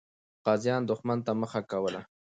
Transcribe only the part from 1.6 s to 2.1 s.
کوله.